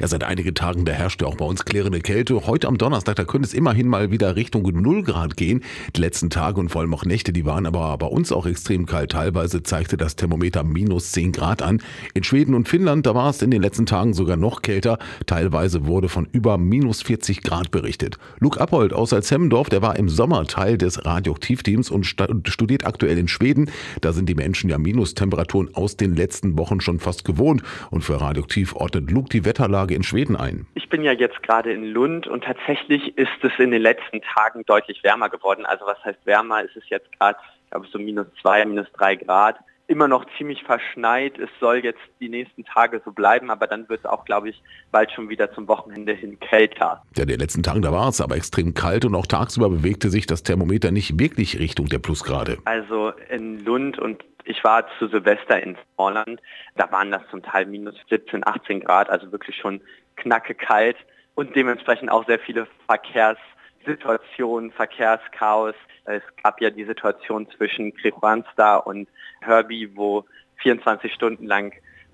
[0.00, 2.46] Ja, seit einigen Tagen, da herrscht ja auch bei uns klärende Kälte.
[2.46, 5.62] Heute am Donnerstag, da könnte es immerhin mal wieder Richtung 0 Grad gehen.
[5.94, 8.86] Die letzten Tage und vor allem auch Nächte, die waren aber bei uns auch extrem
[8.86, 9.12] kalt.
[9.12, 11.82] Teilweise zeigte das Thermometer minus 10 Grad an.
[12.14, 14.98] In Schweden und Finnland, da war es in den letzten Tagen sogar noch kälter.
[15.26, 18.16] Teilweise wurde von über minus 40 Grad berichtet.
[18.38, 23.28] Luke Appold aus Alzhemmendorf, der war im Sommer Teil des Radioaktivteams und studiert aktuell in
[23.28, 23.70] Schweden.
[24.00, 27.62] Da sind die Menschen ja Minustemperaturen aus den letzten Wochen schon fast gewohnt.
[27.90, 30.66] Und für Radioaktiv ordnet Luke die Wetterlage in Schweden ein.
[30.74, 34.64] Ich bin ja jetzt gerade in Lund und tatsächlich ist es in den letzten Tagen
[34.66, 35.66] deutlich wärmer geworden.
[35.66, 36.64] Also was heißt wärmer?
[36.64, 37.38] Es ist jetzt gerade,
[37.70, 39.56] glaube ich, so minus zwei, minus drei Grad
[39.90, 41.36] immer noch ziemlich verschneit.
[41.38, 44.62] Es soll jetzt die nächsten Tage so bleiben, aber dann wird es auch, glaube ich,
[44.92, 47.02] bald schon wieder zum Wochenende hin kälter.
[47.16, 50.08] Ja, in den letzten Tagen, da war es aber extrem kalt und auch tagsüber bewegte
[50.08, 52.58] sich das Thermometer nicht wirklich Richtung der Plusgrade.
[52.66, 56.40] Also in Lund und ich war zu Silvester in Smallland,
[56.76, 59.80] da waren das zum Teil minus 17, 18 Grad, also wirklich schon
[60.16, 60.96] knacke kalt
[61.34, 65.74] und dementsprechend auch sehr viele Verkehrssituationen, Verkehrschaos.
[66.04, 69.08] Es gab ja die Situation zwischen Kristianstad und
[69.40, 70.24] Herbie, wo
[70.56, 71.72] 24 Stunden lang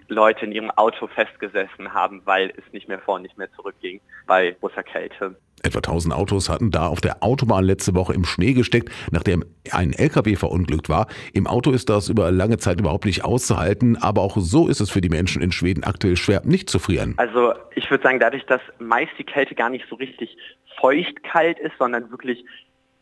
[0.09, 4.01] Leute in ihrem Auto festgesessen haben, weil es nicht mehr vor und nicht mehr zurückging
[4.27, 5.37] bei großer Kälte.
[5.67, 9.93] Etwa 1000 Autos hatten da auf der Autobahn letzte Woche im Schnee gesteckt, nachdem ein
[9.93, 11.09] LKW verunglückt war.
[11.33, 14.91] Im Auto ist das über lange Zeit überhaupt nicht auszuhalten, aber auch so ist es
[14.91, 17.15] für die Menschen in Schweden aktuell schwer, nicht zu frieren.
[17.17, 20.37] Also ich würde sagen, dadurch, dass meist die Kälte gar nicht so richtig
[20.79, 22.45] feuchtkalt ist, sondern wirklich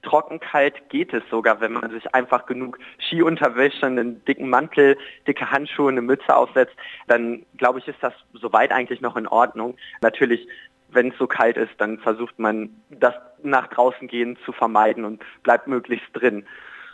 [0.04, 5.90] trockenkalt geht es sogar, wenn man sich einfach genug Skiunterwäsche, einen dicken Mantel, dicke Handschuhe,
[5.90, 6.74] eine Mütze aufsetzt,
[7.08, 9.76] dann glaube ich, ist das soweit eigentlich noch in Ordnung.
[10.02, 10.46] Natürlich,
[10.94, 15.22] wenn es so kalt ist, dann versucht man das nach draußen gehen zu vermeiden und
[15.42, 16.46] bleibt möglichst drin.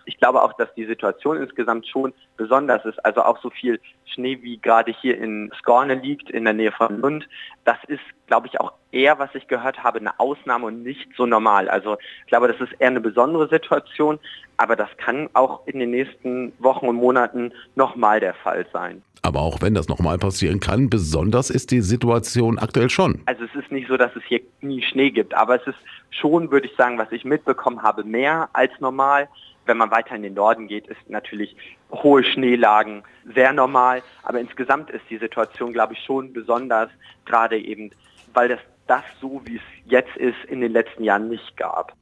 [0.05, 3.05] Ich glaube auch, dass die Situation insgesamt schon besonders ist.
[3.05, 7.01] Also auch so viel Schnee wie gerade hier in Skorne liegt, in der Nähe von
[7.01, 7.29] Lund.
[7.65, 11.27] Das ist, glaube ich, auch eher, was ich gehört habe, eine Ausnahme und nicht so
[11.27, 11.69] normal.
[11.69, 14.19] Also ich glaube, das ist eher eine besondere Situation,
[14.57, 19.03] aber das kann auch in den nächsten Wochen und Monaten nochmal der Fall sein.
[19.23, 23.21] Aber auch wenn das nochmal passieren kann, besonders ist die Situation aktuell schon.
[23.27, 25.79] Also es ist nicht so, dass es hier nie Schnee gibt, aber es ist
[26.11, 29.29] schon, würde ich sagen, was ich mitbekommen habe, mehr als normal.
[29.67, 31.57] Wenn man weiter in den Norden geht, ist natürlich
[31.91, 33.03] hohe Schneelagen
[33.35, 34.03] sehr normal.
[34.23, 36.91] Aber insgesamt ist die Situation, glaube ich, schon besonders,
[37.25, 37.91] gerade eben,
[38.33, 38.61] weil das
[38.91, 41.95] das so, wie es jetzt ist, in den letzten Jahren nicht gab.